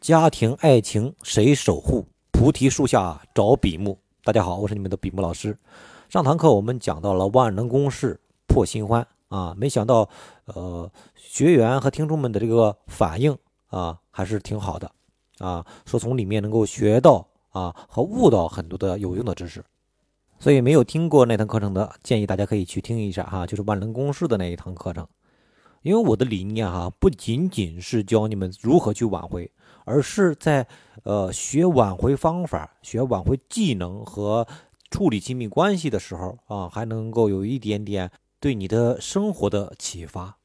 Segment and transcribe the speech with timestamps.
[0.00, 2.06] 家庭爱情谁守护？
[2.30, 3.98] 菩提树下找比目。
[4.22, 5.58] 大家好，我是你们的比目老师。
[6.08, 10.08] 上堂课我们讲到了万能公式破新欢啊，没想到
[10.44, 14.88] 呃学员和听众们的这个反应啊还是挺好的
[15.38, 19.64] 啊，说从里面能够学到啊和悟到很多的有用的知识。
[20.38, 25.04] 所以没有听过那堂课程的，建议大家可以去听一下哈，就是万能公式的那一堂课程。
[25.82, 29.50] 因为我的理念哈，不仅仅是教你们如何去挽回。
[29.88, 30.66] 而是在，
[31.02, 34.46] 呃，学挽回方法、学挽回技能和
[34.90, 40.36] 处理亲密关系的时候啊，还能够有一点点对你的生活的启发。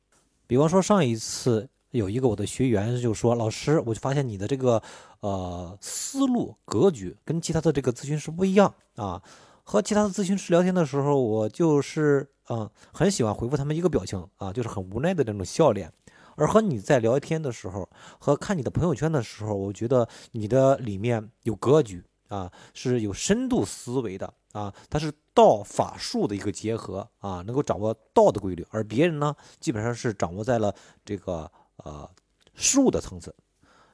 [0.47, 4.81] 比方说，上一次有一个我的学员就说：“老师，我就发现你的这个
[5.19, 9.21] 呃思路格局跟其他的这个咨询师不一样啊。
[9.63, 15.91] 和其他的咨询师聊天的时候，我就是嗯很喜欢回复他们一个表情啊，就是很无奈的那种笑脸。”
[16.35, 28.65] 而和你在聊天的时候，和看你的朋友圈的时候，我觉得你的里面有格局啊，是有深度思维的啊，它是道法术的一个结合啊，能够掌握道的规律。
[28.71, 30.73] 而别人呢，基本上是掌握在了
[31.05, 32.09] 这个呃
[32.53, 33.35] 术的层次。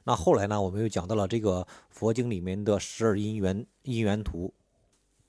[0.04, 4.52] 那后来呢，我们又讲到了这个佛经里面的十二因缘因缘图。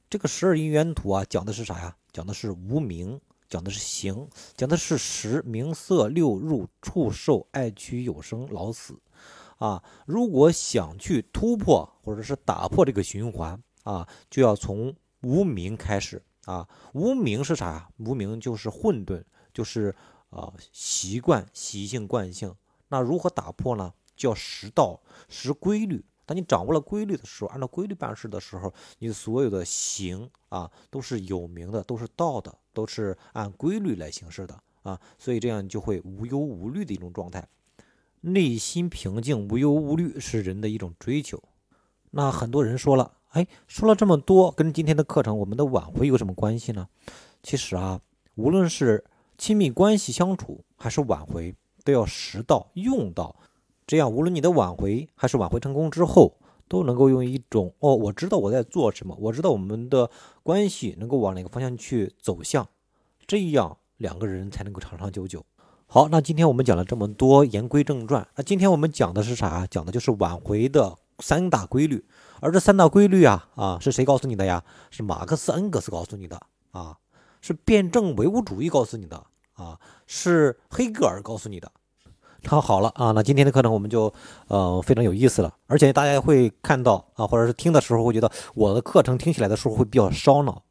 [0.09, 1.95] 这个十二因缘图啊，讲的是啥呀？
[2.11, 3.19] 讲的是无名。
[3.51, 8.97] 讲的是行，讲的是识名色六入触受爱取有生老死，
[9.57, 16.65] 啊，如果想去突破或者是打破这个循环啊，就要从无名开始啊。
[16.93, 17.89] 无名是啥呀？
[17.97, 19.21] 无名就是混沌，
[19.53, 19.93] 就是
[20.29, 22.55] 啊习惯、习性、惯性。
[22.87, 23.93] 那如何打破呢？
[24.15, 26.05] 叫识道、识规律。
[26.25, 32.57] 当你掌握了规律的时候，按照规律办事的时候，你所有的行啊都是有名的，都是道的。
[32.73, 37.47] 都是按规律来行事的啊，所以这样就会无忧无虑的一种状态，
[38.21, 41.41] 内心平静、无忧无虑是人的一种追求。
[42.11, 46.87] 那很多人说了，哎，说了这么多，跟今天的课程我们的挽回有什么关系呢？
[47.43, 48.01] 其实啊，
[48.35, 49.03] 无论是
[49.37, 53.35] 亲密关系相处还是挽回，都要识到用到，
[53.87, 56.37] 这样无论你的挽回还是挽回成功之后。
[56.71, 60.09] 都能够用一种哦，我知道我在做什么，我知道我们的
[60.41, 62.65] 关系能够往哪个方向去走向，
[63.27, 65.45] 这样两个人才能够长长久久。
[65.85, 68.25] 好，那今天我们讲了这么多，言归正传。
[68.37, 69.67] 那今天我们讲的是啥？
[69.67, 72.05] 讲的就是挽回的三大规律。
[72.39, 74.63] 而这三大规律啊啊，是谁告诉你的呀？
[74.91, 76.39] 是马克思恩格斯告诉你的
[76.71, 76.97] 啊，
[77.41, 79.21] 是辩证唯物主义告诉你的
[79.55, 79.77] 啊，
[80.07, 81.69] 是黑格尔告诉你的。
[82.43, 84.11] 那好了啊，那今天的课程我们就
[84.47, 90.63] 呃非常有意思了，而且大家会看到啊，或者是听的时候会觉得我的课程听起来的时候会比较烧脑，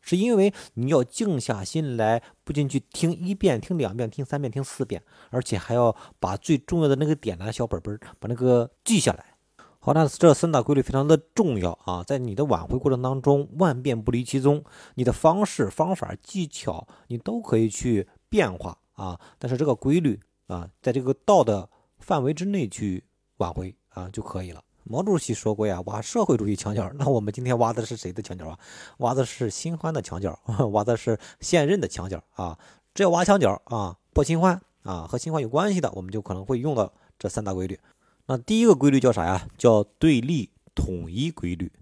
[0.00, 9.34] 是因为你要静下心来，不仅去听一遍、听两遍、听三遍、听四遍，而且还要把最重要的那个点拿小本本把那个记下来。
[9.80, 14.62] 好，那这三大规律非常的重要啊，在你的挽回过程当中，万变不离其宗，
[14.94, 20.20] 你的方式、方法、技巧你都可以去变化啊，但是这个规律。
[20.46, 21.68] 啊，在这个道的
[21.98, 23.04] 范围之内去
[23.38, 24.62] 挽回啊就可以了。
[24.84, 26.88] 毛主席说过呀，挖社会主义墙角。
[26.94, 28.58] 那我们今天挖的是谁的墙角啊？
[28.98, 30.38] 挖的是新欢的墙角，
[30.70, 32.56] 挖的是现任的墙角啊。
[32.94, 37.78] 只要挖墙角啊，破新欢啊，和新欢有关系的，我们就可能会用到这三大规律。
[38.26, 39.48] 那第一个规律叫啥呀？
[39.58, 41.72] 叫对立统一规律。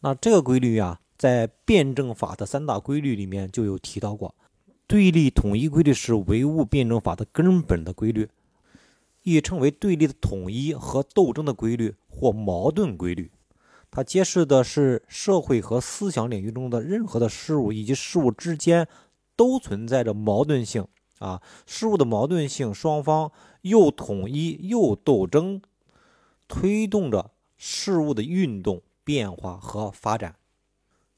[0.00, 4.32] 那这个规律呀，在辩证法的三大规律里面就有提到过。
[4.88, 8.30] 对立统一规律是唯物辩证法的根本的规律，
[9.22, 13.30] 亦称为对立的统一和斗争的规律或矛盾规律。
[13.90, 18.88] 它揭示的是社会和思想领域中的任何的事物以及事物之间
[19.36, 20.86] 都存在着矛盾性
[21.18, 25.60] 啊，事物的矛盾性，双方又统一又斗争，
[26.48, 30.36] 推动着事物的运动、变化和发展。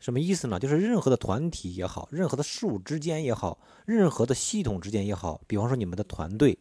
[0.00, 0.58] 什么意思呢？
[0.58, 6.58] 就是任何的团体也好，任何的事物之间也好，任何的系统之间也好，比方说你们的团队，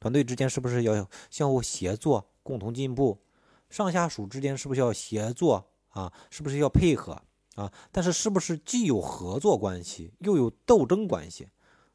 [0.00, 3.22] 团队之间是不是要相互协作、共同进步？
[3.70, 6.12] 上下属之间是不是要协作啊？
[6.28, 7.22] 是不是要配合
[7.54, 7.72] 啊？
[7.92, 11.48] 但是是不是既有合作关系，又有斗争关系？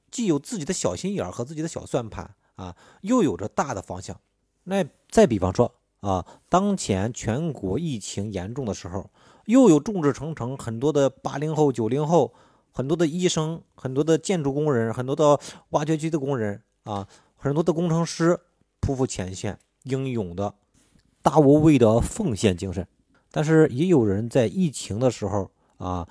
[0.10, 4.22] 既有自己的小心眼儿和自己的小算盘啊，又有着大的方向？
[4.64, 9.12] 那再比方说啊，当前全国疫情严重的时候。
[9.48, 12.34] 又有众志成城，很多的八零后、九零后，
[12.74, 15.40] 很多的医生，很多的建筑工人，很多的
[15.70, 17.08] 挖掘机的工人啊，
[17.38, 18.38] 很多的工程师
[18.82, 20.54] 匍匐前线，英勇的
[21.22, 22.86] 大无畏的奉献精神。
[23.32, 26.08] 但是也有人在疫情的时候啊，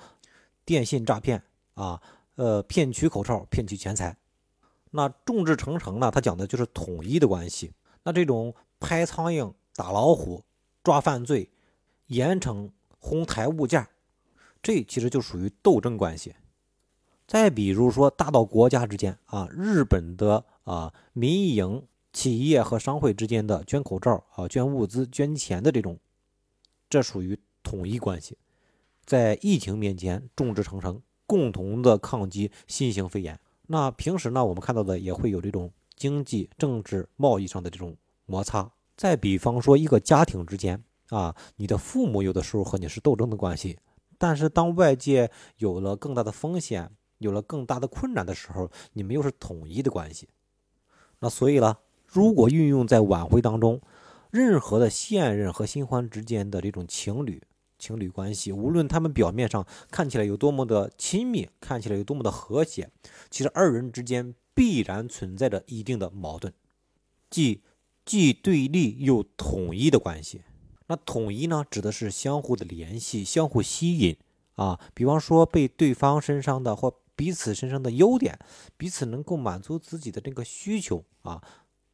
[0.65, 1.43] 电信诈骗
[1.75, 2.01] 啊，
[2.37, 4.17] 呃，骗取口罩，骗取钱财。
[4.89, 6.09] 那众志成城呢？
[6.09, 7.71] 他讲的就是统一的关系。
[8.01, 10.43] 那这种拍苍蝇打老虎、
[10.83, 11.51] 抓犯罪、
[12.07, 13.89] 严惩哄抬物价，
[14.61, 16.35] 这其实就属于斗争关系。
[17.27, 25.99] 再比如说，大到国家之间啊，日本的啊民营企业和商会之间的捐口罩啊、捐物资、捐钱的这种，
[26.89, 28.37] 这属于统一关系，
[29.05, 33.37] 在疫情面前众志成城，共同的抗击新型肺炎。
[33.67, 38.71] 那平时呢，我们看到的也会有这种经济、政治、贸易上的这种摩擦。
[38.95, 43.77] 再比方说，一个家庭之间啊，你的父母有的时候和你是斗争的关系，
[44.17, 50.27] 但是当外界有了更大的风险，有了更大的困难的时候，你们又是统一的关系。
[51.19, 53.81] 那所以呢，如果运用在挽回当中，
[54.29, 57.41] 任何的现任和新欢之间的这种情侣
[57.79, 62.89] 情侣关系，无论他们表面上看起来有多么的亲密，看起来有多么的和谐，
[63.29, 66.53] 其实二人之间必然存在着一定的矛盾，
[67.29, 67.63] 即
[68.05, 70.41] 既对立又统一的关系。
[70.87, 74.17] 那统一呢，指的是相互的联系、相互吸引
[74.55, 74.79] 啊。
[74.93, 78.37] 比方说，被对方身上的或彼此身上的优点，
[78.77, 81.41] 彼此能够满足自己的这个需求啊，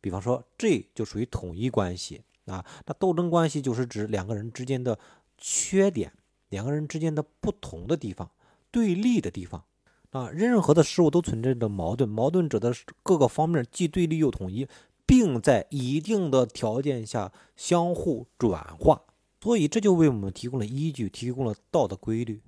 [0.01, 2.65] 比方说这就属于统一关系啊。
[2.85, 4.99] 那斗争关系就是指两个人之间的
[5.37, 6.11] 缺点，
[6.49, 8.29] 两个人之间的不同的地方，
[8.69, 9.63] 对立的地方
[10.11, 10.29] 啊。
[10.29, 14.67] 任何的事物都存在着矛盾，矛盾指的各个方面既对立又统一，
[15.05, 19.01] 并在一定的条件下相互转化。
[19.41, 22.41] 所以这就为我们提供了依据，提供了道德规律。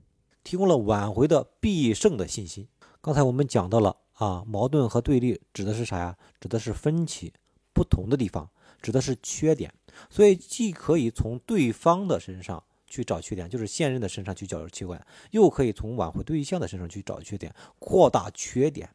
[0.43, 2.67] 提供了挽回的必胜的信心。
[3.01, 6.15] 刚才我们讲到了啊，矛盾和对立指的是啥呀？
[6.39, 7.33] 指的是分歧、
[7.73, 8.47] 不同的地方，
[8.79, 9.73] 指的是缺点。
[10.07, 18.87] 所以既可以从对方的身上去找缺点，就是现任的身上去找缺点，又可以从挽回对象的身上去找缺点，扩大缺点。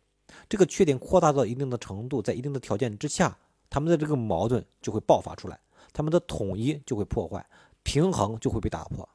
[0.48, 3.36] 这个缺点扩大到一定的程度，在一定的条件之下，
[3.70, 5.58] 他们的这个矛盾就会爆发出来，
[5.92, 7.46] 他们的统一就会破坏，
[7.82, 9.08] 平衡就会被打破。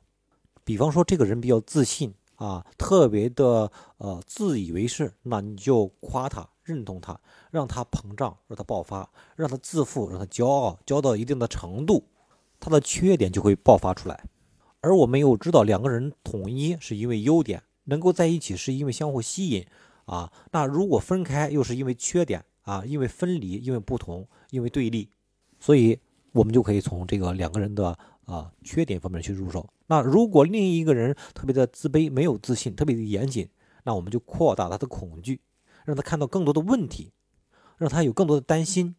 [0.63, 2.13] 比方说，这个人比较自信。
[2.38, 7.18] 啊，特别的呃自以为是，那你就夸他，认同他，
[7.50, 12.04] 让他膨胀，让他爆发，让他自负，让他骄傲，骄到一定的程度，
[12.60, 14.25] 他的缺点就会爆发出来。
[14.81, 19.66] 而我们又知道，两个人统一是因为优点，能够在一起是因为相互吸引
[20.04, 20.30] 啊。
[20.51, 25.10] 那如果分开，又是因为缺点啊，因为分离，因为不同，因为对立，
[25.60, 25.98] 所以
[26.34, 27.98] 我们就可以从这个两个人的。
[28.26, 29.70] 啊，缺点方面去入手。
[29.86, 33.48] 那如果另一个人特别的自卑、没有自信、特别的严谨，
[33.84, 35.40] 那我们就扩大他的恐惧，
[35.84, 37.12] 让他看到更多的问题，
[37.78, 38.96] 让他有更多的担心。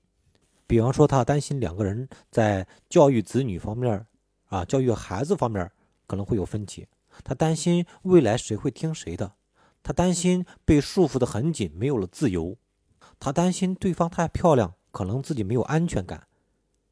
[0.68, 4.06] 比方说，他担心两个人在教育子女方面，
[4.44, 5.68] 啊，教育孩子方面
[6.06, 6.86] 可能会有分歧。
[7.24, 9.32] 他担心未来谁会听谁的，
[9.82, 12.56] 他担心被束缚的很紧，没有了自由。
[13.26, 16.28] 他担心对方太漂亮，可能自己没有安全感。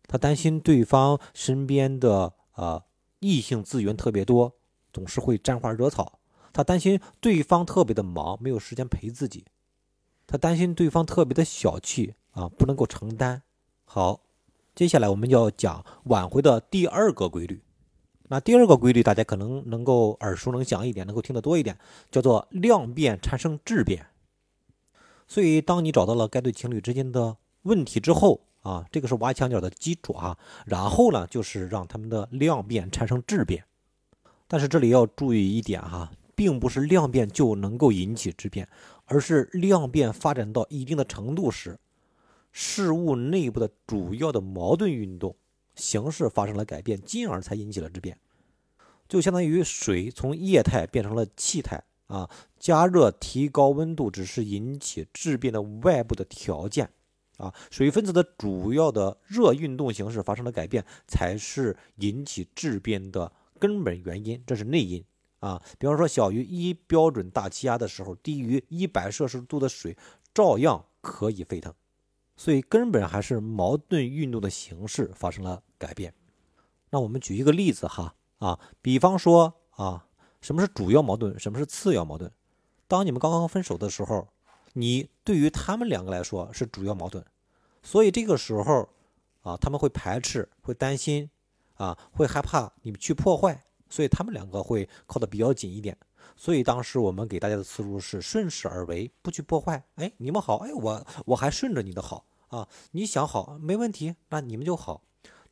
[0.08, 2.82] 他担心对方身边的呃
[3.20, 4.52] 异性资源特别多，
[4.92, 6.18] 总是会沾花惹草。
[6.52, 9.44] 他担心对方特别的忙，没有时间陪自己。
[10.26, 13.44] 他担心对方特别的小气啊，不能够承担。
[13.84, 14.22] 好，
[14.74, 17.62] 接下来我们要讲挽回的第二个规律。
[18.26, 21.78] 那第二个规律大家可能能够耳熟能详一点，能够听得多一点，
[22.10, 24.08] 叫做量变产生质变。
[25.26, 33.64] 所以，当你找到了该对情侣之间的问题之后，啊，这个是挖墙脚的基础啊，然后呢，就是让他们的量变产生质变。
[34.46, 38.68] 但是这里要注意一点哈，并不是量变就能够引起质变，
[39.06, 41.78] 而是量变发展到一定的程度时，
[42.52, 45.34] 事物内部的主要的矛盾运动
[45.74, 48.18] 形式发生了改变，进而才引起了质变。
[49.08, 56.90] 就相当于水从液态变成了气态啊，加热提高温度只是引起质变的外部的条件。
[57.36, 65.04] 啊，水分子的主要的热运动形式发生了改变，才是引起质变的根本原因，这是内因
[65.40, 65.60] 啊。
[65.76, 69.98] 比方说，小于一标准大气压的时候，低于一百摄氏度的水
[70.32, 71.74] 照样可以沸腾，
[72.36, 76.14] 所以根本还是矛盾运动的形式发生了改变。
[76.90, 80.06] 那我们举一个例子哈啊，比方说啊，
[80.44, 82.30] 什么是主要矛盾，什么是次要矛盾？
[82.86, 84.28] 当你们刚刚分手的时候。
[84.76, 87.24] 你对于他们两个来说是主要矛盾，
[87.80, 88.88] 所以这个时候
[89.42, 91.30] 啊，他们会排斥，会担心，
[91.74, 95.96] 啊，会害怕你们去破坏，所以他们两个会靠得比较紧一点。
[96.34, 99.84] 所以当时我们给大家的思路是顺势而为，不去破坏。
[99.94, 105.02] 哎，你们好，哎，我我还顺着你的好啊，你想好没问题，那你们就好。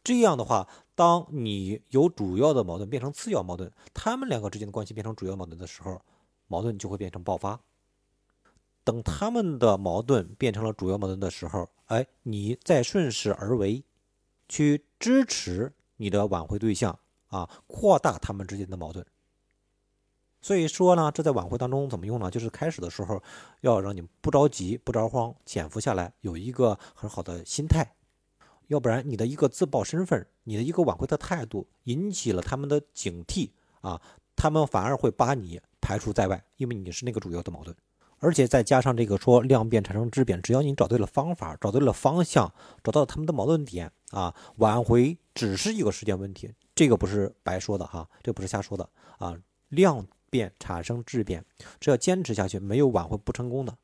[0.04, 6.00] 这样的话，当你由主要的矛盾变成次要矛盾，他们两个之间的关系变成主要矛盾的时候，
[6.49, 7.61] 矛盾就会变成爆发。
[8.85, 13.85] 等他们的矛盾变成了主要矛盾的时候，哎，你再顺势而为，
[14.49, 19.06] 去支持你的挽回对象啊，扩大他们之间的矛盾。
[20.40, 22.28] 所以说呢，这在挽回当中怎么用呢？
[22.28, 23.23] 就是开始的时候
[23.61, 27.94] 要让你不着急、不着慌，潜伏下来，有一个很好的心态。
[28.72, 33.50] 要不然你的一个自曝身份，你的一个挽回的态度，引起了他们的警惕
[33.82, 34.00] 啊，
[34.34, 37.76] 他们反而会把你排除在外，因为你是那个主要的矛盾。
[38.18, 42.52] 而且再加上这个说量变产生质变，只要你找对了方法，找对了方向，
[42.82, 46.50] 找到他们的矛盾点啊，挽回只是一个时间问题。
[46.74, 48.88] 这个不是白说的哈，这不是瞎说的
[49.18, 49.36] 啊，
[49.68, 50.06] 量。
[50.32, 51.44] 变产生质变，
[51.78, 53.76] 只要坚持下去，没有挽回不成功的。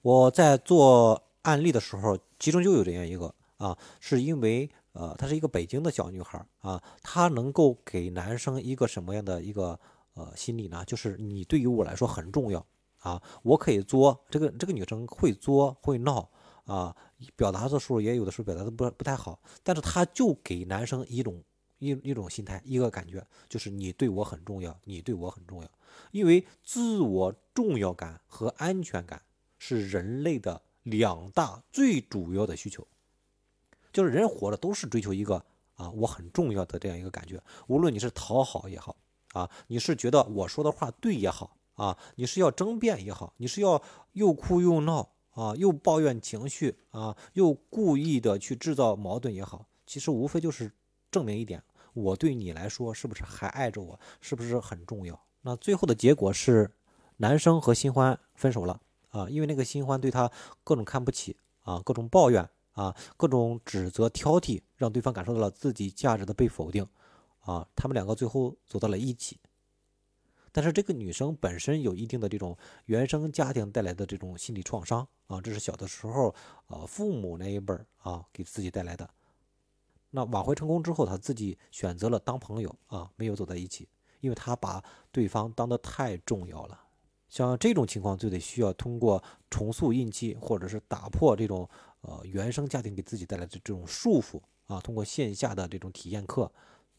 [0.00, 3.32] 我在做案例的时候，其中就有这样一个
[3.62, 9.78] 啊，是因为呃，她是一个北京的小女孩啊，她能够给男生一个什么样的一个
[10.14, 10.84] 呃心理呢？
[10.84, 12.66] 就是你对于我来说很重要
[12.98, 16.28] 啊，我可以作，这个这个女生会作会闹
[16.64, 16.96] 啊，
[17.36, 21.42] 表达的时候也有的时候表达的不不太好，但是她就给男生一种。
[21.84, 25.68] 一一种心态，一个感觉，就是你对我很重要，你对我很重要，
[26.12, 29.20] 因为自我重要感和安全感
[29.58, 32.86] 是人类的两大最主要的需求。
[33.92, 35.44] 就是人活着都是追求一个
[35.74, 37.42] 啊，我很重要的这样一个感觉。
[37.66, 38.96] 无论你是讨好也好
[39.32, 43.82] 啊，你是觉得我说的话对也好啊，你是要争辩也好，你是要
[44.12, 50.72] 又哭又闹啊，又抱怨情绪啊，又故意的去制造矛盾也好，其实无非就是
[51.10, 51.62] 证明一点。
[51.94, 53.98] 我对你来说是不是还爱着我？
[54.20, 55.20] 是不是很重要？
[55.42, 56.70] 那最后的结果是，
[57.18, 58.80] 男生和新欢分手了
[59.10, 60.30] 啊，因为那个新欢对他
[60.64, 66.86] 各种看不起啊，各种抱怨啊，各种指责挑剔，让对方感受到了自己价值的被否定
[67.40, 67.66] 啊。
[67.76, 69.38] 他们两个最后走到了一起，
[70.50, 76.34] 但是这个女生本身有一定的这种原生家庭带来的这种心理创伤啊，这是小的时候
[76.66, 79.08] 啊父母那一辈儿啊给自己带来的。
[80.10, 83.88] 那挽回成功之后，他自己选择了当朋友啊，没有走在一起，
[84.20, 86.78] 因为他把对方当得太重要了。
[87.30, 91.66] 像这种情况，就得需要通过重塑印记，或者是打破这种
[92.02, 96.52] 呃原生家庭给自己带来的这种束缚啊，通过线下的这种体验课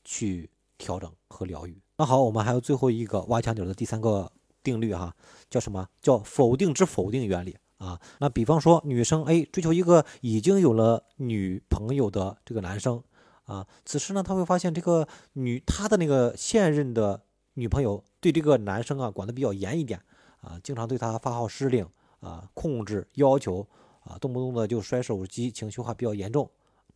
[0.03, 1.79] 去调整和疗愈。
[1.97, 4.31] 那好，我们还有最后一个挖墙脚的第三个
[4.61, 5.15] 定律哈，
[5.49, 7.55] 叫什么叫否定之否定原理？
[7.77, 13.03] 啊，那比方说女生 A 追求一个已经有了女朋友的这个男生
[13.43, 17.21] 啊，此时呢，他会发现这个女他的那个现任的
[17.55, 19.99] 女朋友对这个男生啊管得比较严一点
[20.39, 21.85] 啊，经常对他发号施令
[22.21, 23.67] 啊，控制要求
[24.03, 26.49] 啊，动不动的就摔手机，情绪化比较严重。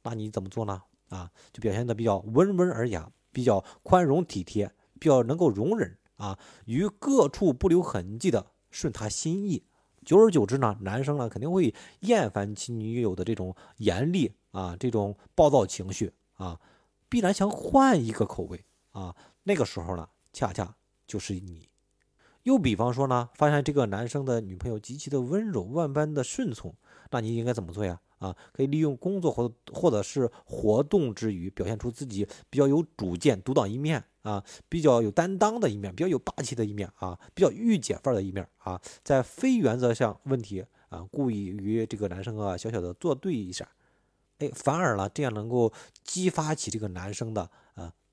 [0.03, 0.81] 那你怎么做呢？
[1.09, 9.63] 啊，就表现的比较温文尔雅，比较宽容体贴，比较能够容忍啊，于各处不留痕迹的顺他心意。
[10.05, 16.59] 久而久之呢，男生呢肯定会厌烦其女友的这种严厉啊，这种暴躁情绪啊，
[17.09, 19.15] 必然想换一个口味啊。
[19.43, 21.69] 那个时候呢，恰恰就是你。
[22.43, 26.73] 又比方说呢，发现这个男生的女朋友极其的温柔，万般的顺从，
[27.11, 27.99] 那你应该怎么做呀？
[28.19, 34.03] 啊，可以利用工作或或者是活动之余，表现出自己比较有主见、独当一面。
[34.23, 43.65] 啊，比较有担当的一面，比较有霸气的一面啊，比较御姐范儿的一面啊，在非原则上问题啊，故意与这个男生啊小小的作对一下，
[44.39, 45.71] 哎，反而呢，这样能够
[46.03, 47.49] 激发起这个男生的，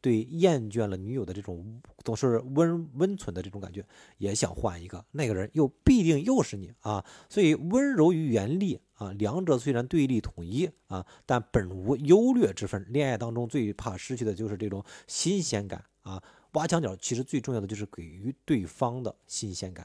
[0.04, 3.82] 对厌倦了女友的这种总是温温存的这种感觉，
[4.18, 8.78] 也想换一个，那个人又必定又是你啊，所以温柔与严厉。
[8.96, 12.87] 啊，两者虽然对立统一啊，但本无优劣之分。
[12.90, 16.23] 恋爱当中最怕失去的就是这种新鲜感啊！
[16.52, 19.84] 挖墙脚其实最重要的就是给予对方的新鲜感。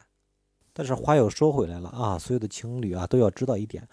[0.74, 3.88] 但是话又说回来了啊，所有的情侣啊都要知道一点，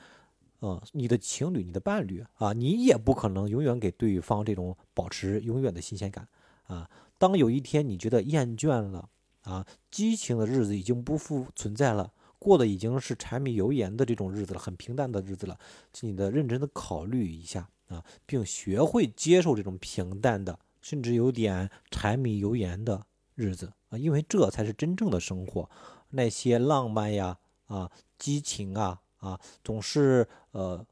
[0.66, 6.26] 嗯，你的情侣、你的伴侣啊，你也不可能永远给对方这种保持永远的新鲜感
[6.64, 6.90] 啊。
[7.18, 9.08] 当有一天你觉得厌倦了
[9.42, 12.12] 啊，激情的日子已经不复存在了。
[12.40, 15.56] 过的已经是柴米油盐的这种日子了，很平淡的日子了，
[15.92, 23.06] 请你的认真的考虑一下啊，并学会接受这种平淡的，甚至有点柴米油盐的
[23.36, 25.70] 日子啊，因为这才是真正的生活。
[26.10, 30.86] 那些浪漫呀、啊激情啊、啊总是呃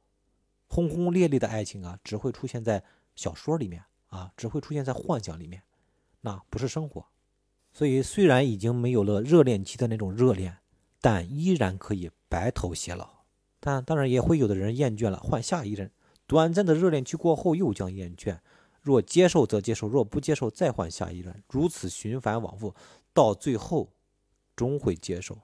[0.66, 2.82] 轰轰烈烈的爱情啊，只会出现在
[3.14, 5.62] 小说里面啊，只会出现在幻想里面，
[6.20, 7.06] 那不是生活。
[7.72, 10.58] 所以虽然已经没有了热恋期的那种热恋。
[11.00, 13.24] 但依然可以白头偕老，
[13.60, 15.90] 但当然也会有的人厌倦了，换下一任。
[16.26, 18.38] 短暂的热恋期过后又将厌倦，
[18.80, 22.74] 若接受则接受，若不接受再换下一任，如此循环往复，
[23.12, 23.90] 到最后
[24.56, 25.36] 终会接受。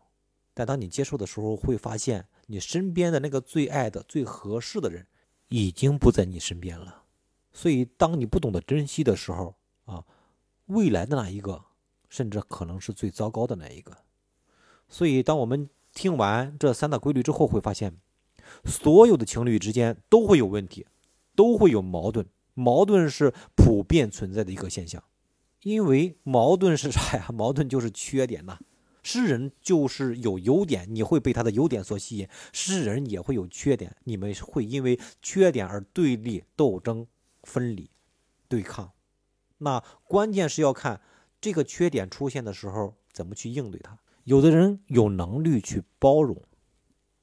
[0.54, 5.07] 但当你接受的时候，会发现你身边的那个最爱的、最合适的人
[5.50, 7.04] 已经不在你身边了。
[7.52, 9.54] 所以，当你不懂得珍惜的时候
[9.85, 10.04] 啊，
[10.66, 11.64] 未来的那一个，
[12.09, 13.97] 甚至可能是最糟糕的那一个。
[14.88, 17.97] 所以，当我们听完这三大规律之后，会发现，
[18.64, 20.88] 所有的情侣之间都会有问题，
[21.37, 22.26] 都会有矛盾。
[22.54, 25.00] 矛盾是普遍存在的一个现象，
[25.62, 27.28] 因为矛盾是啥呀？
[27.33, 28.59] 矛盾就是缺点呐。
[29.02, 37.07] 诗人就是有优点，你会被他的优点所吸引；诗人也会有缺点，你们会因为缺点而对立、斗争、
[37.42, 37.90] 分离、
[38.49, 38.92] 对抗。
[39.59, 41.00] 那关键是要看
[41.40, 43.99] 这个缺点出现的时候怎么去应对它。
[44.25, 46.42] 有的人有能力去包容，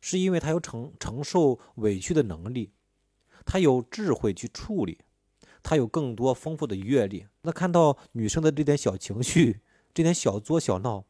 [0.01, 2.72] 是因为他有承承受委屈的能力，
[3.46, 5.00] 他有智慧去处理，
[5.62, 7.27] 他有更多丰富的阅历。
[7.43, 9.62] 那看到女生的这点小情绪，
[9.93, 11.05] 这点小作小闹。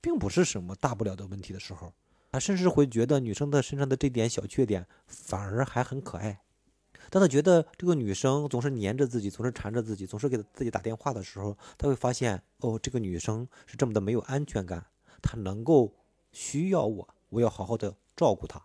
[0.00, 1.92] 并不是什么大不了的问题的时候，
[2.32, 6.40] 他甚至会觉得女生的身上的这点小缺点反而还很可爱。
[7.10, 14.86] 当他觉得这个女生总是黏着自己，总是缠着自己，总是给自己打电话的时候，他会发现哦，这个女生是这么的没有安全感。
[15.20, 15.92] 她能够
[16.30, 18.64] 需要我，我要好好的照顾她，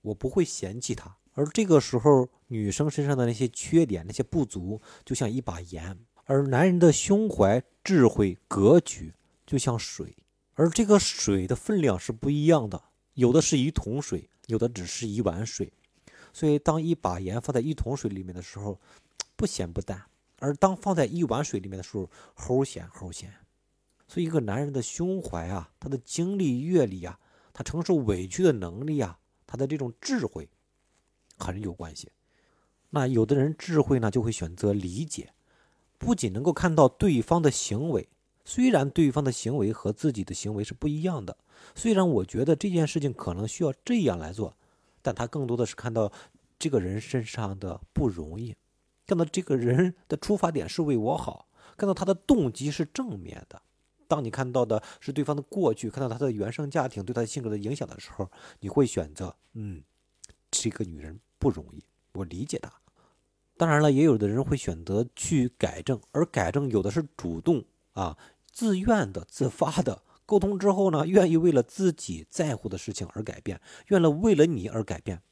[0.00, 1.14] 我不会嫌弃她。
[1.34, 9.14] 而这个时候，女生身上的那些缺点、那些不足，就像一把盐；而男人的胸怀、智慧、格局，
[9.46, 10.16] 就像水。
[10.58, 12.82] 而这个水的分量是不一样的，
[13.14, 15.72] 有的是一桶水，有的只是一碗水。
[16.32, 18.80] 所以，当一把盐放在一桶水里面的时候，
[19.36, 19.96] 不咸不淡；
[20.40, 23.32] 而当放在一碗水里面的时候，齁咸齁咸。
[24.08, 27.20] 所以，一个男人的胸怀啊，他的经历阅历啊，
[27.52, 30.48] 他承受委屈的能力啊，他的这种智慧，
[31.38, 32.10] 很有关系。
[32.90, 35.32] 那有的人智慧呢，就会选择理解，
[35.98, 38.08] 不仅能够看到对方的行为。
[38.48, 41.36] 虽然对方的行为和自己的行为是不一样的，
[41.74, 44.56] 虽然我觉得这件事情可能需要这样来做，
[45.02, 46.10] 但他更多的是看到
[46.58, 48.56] 这个人身上的不容易，
[49.06, 53.60] 看到这个人的出发点是为我好，看到他的动机是正面的。
[54.06, 58.30] 当你看到的是对方的过去，看到他的原生家庭对他的性格的影响的时候，
[58.60, 59.82] 你会选择，嗯，
[60.50, 61.84] 这个女人不容易，
[62.14, 62.72] 我理解她。
[63.58, 68.16] 当然了，也有的人会选择去改正，而改正有的是主动啊。
[68.58, 75.22] 自愿的、自发的沟通之后呢，愿意为了自己在乎的事情而改变，愿了为了你而改变，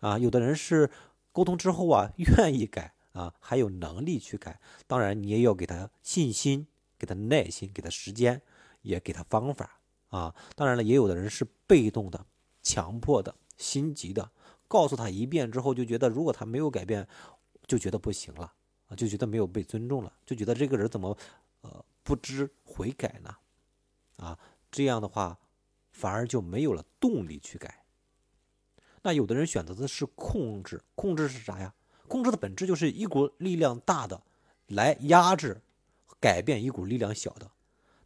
[0.00, 0.90] 啊，有的人是
[1.32, 4.60] 沟通之后啊，愿意改啊，还有能力去改。
[4.86, 6.66] 当然，你也要给他信心，
[6.98, 8.42] 给他耐心，给他时间，
[8.82, 10.34] 也给他方法啊。
[10.54, 12.26] 当然了，也有的人是被动的、
[12.62, 14.30] 强迫的、心急的，
[14.68, 17.08] 告诉他一遍之后，就觉得如果他没有改变，
[17.66, 18.52] 就觉得不行了，
[18.94, 21.16] 就觉得没有被尊重了，就觉得这个人怎么，
[21.62, 21.82] 呃。
[22.04, 23.36] 不知悔改呢，
[24.18, 24.38] 啊，
[24.70, 25.36] 这样的话
[25.90, 27.84] 反而就没有了动力去改。
[29.02, 31.74] 那有的人选择的是控制，控制是啥呀？
[32.06, 34.22] 控制的本质就是一股力量大的
[34.68, 35.60] 来压制、
[36.20, 37.50] 改变一股力量小的。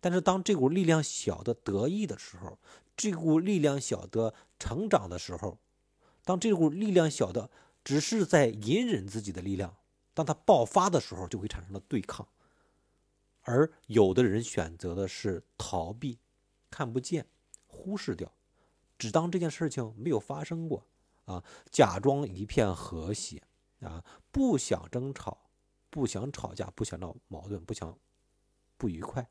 [0.01, 2.59] 但是当这股力量小的得意的时候，
[2.97, 5.59] 这股力量小的成长的时候，
[6.25, 7.51] 当这股力量小的
[7.85, 9.77] 只是在隐忍自己的力量，
[10.15, 12.27] 当它爆发的时候，就会产生了对抗。
[13.43, 16.19] 而有的人选择的是逃避，
[16.71, 17.27] 看不见，
[17.67, 18.33] 忽视掉，
[18.97, 20.87] 只当这件事情没有发生过
[21.25, 23.43] 啊，假装一片和谐
[23.81, 25.51] 啊，不想争吵，
[25.91, 27.99] 不想吵架，不想闹矛盾，不想
[28.77, 29.29] 不愉快。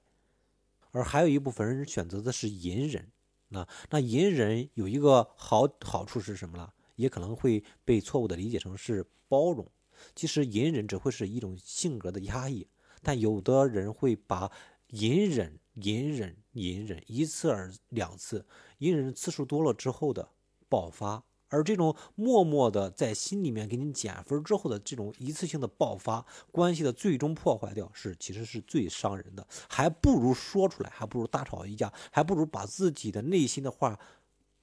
[0.92, 3.10] 而还有一部分人选择的是隐忍，
[3.48, 6.74] 那那隐忍有一个好好处是什么呢？
[6.98, 9.72] 也可能会被错误的理解成是包容，
[10.14, 12.68] 其实隐忍只会是一种性格的压抑。
[13.04, 14.52] 但有的人会把
[14.90, 18.46] 隐忍、隐忍、隐忍一次而两次，
[18.80, 20.30] 隐忍次数多了之后的
[20.70, 33.98] 爆发，而这种默默的在心里面给你减分之后的这种一次性的爆发，关系的最终破坏掉，是其实是最伤人的，还不如说出来，还不如大吵一架，还不如把自己的内心的话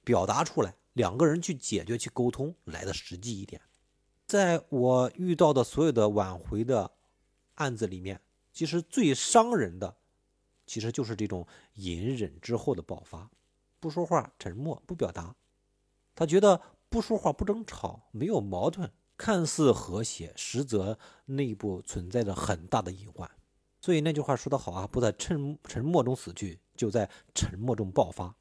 [0.03, 3.61] 表达出来，两个人去解决、去沟通来的实际一点。
[4.25, 6.91] 在我遇到的所有的挽回的
[7.55, 8.21] 案子里面。
[8.59, 9.95] 其实最伤人的，
[10.65, 13.31] 其实就是这种隐忍之后的爆发，
[13.79, 15.33] 不说话、沉默、不表达。
[16.13, 23.31] 他觉得不说话、不争吵、没有矛盾，看似和谐，实则内部存在着很大的隐患。
[23.79, 28.35] 所以那句话说得好啊，不在沉沉默中死去，就在沉默中爆发。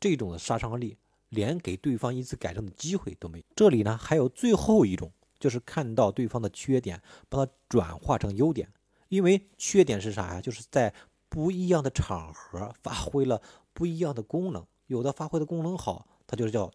[0.00, 0.96] 这种的杀伤力，
[1.28, 3.44] 连给对方一次改正的机会都没有。
[3.54, 8.72] 这里呢，还有最后一种，就是看到对方的缺点，把它转化成优点。
[9.12, 10.40] 因为缺点是啥呀？
[10.40, 10.94] 就是在
[11.28, 13.42] 不一样的场合发挥了
[13.74, 16.72] 不一样的功能，有的发挥的功能好，它就是叫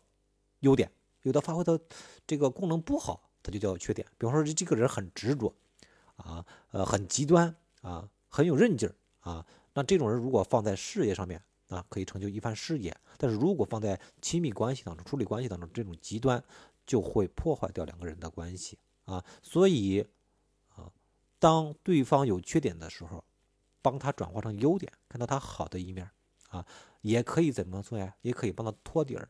[0.60, 0.88] 优点；
[1.24, 1.82] 有的发挥的
[2.28, 4.08] 这个功能不好，它就叫缺点。
[4.20, 5.52] 比方说，这个人很执着
[6.16, 16.44] 啊，呃，很极端啊，很有韧劲儿啊，那这种人如果放在事业上面啊，可以成就一番事业；但是如果放在亲密关系当中、处理关系当中，这种极端
[16.86, 19.26] 就会破坏掉两个人的关系啊。
[19.42, 20.06] 所以，
[21.40, 23.24] 当对方有缺点的时候，
[23.82, 26.10] 帮他转化成优点，看到他好的一面
[26.50, 26.66] 啊，
[27.02, 28.16] 也可以怎么做呀？
[28.22, 29.30] 也可以帮他托底儿，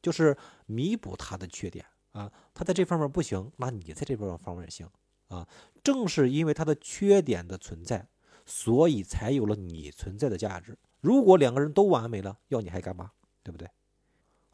[0.00, 2.32] 就是弥补他的缺点啊。
[2.54, 4.88] 他在这方面不行，那你在这边方面行
[5.28, 5.46] 啊。
[5.82, 8.08] 正是因为他的缺点的存在，
[8.46, 10.78] 所以才有了你存在的价值。
[11.00, 13.12] 如果两个人都完美了，要你还干嘛？
[13.42, 13.68] 对不对？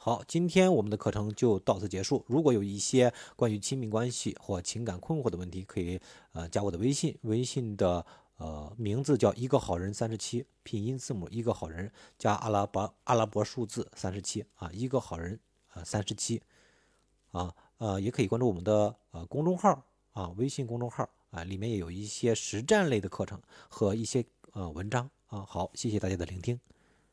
[0.05, 2.23] 好，今天我们的课程就到此结束。
[2.29, 5.99] 如果有一些关于亲密关系或情感困惑的问题，可以
[6.33, 8.05] 呃加我的微信，微信的。
[8.37, 16.43] 呃，名字叫一个好人三十七，拼音字母一个好人加阿拉伯阿拉伯数字三十七啊，一个好人啊三十七
[17.31, 23.40] 啊呃，也可以关注我们的呃公众号啊，微信公众号啊，里面也有一些实战类的课程
[23.71, 25.47] 和一些呃文章啊。
[25.49, 26.61] 好，谢谢大家的聆听。